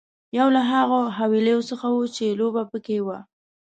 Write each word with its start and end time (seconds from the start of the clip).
یو 0.37 0.47
له 0.55 0.61
هغو 0.71 0.99
حويليو 1.17 1.67
څخه 1.69 1.87
وه 1.95 2.05
چې 2.15 2.37
لوبه 2.39 2.63
پکې 2.71 2.99
وه. 3.05 3.17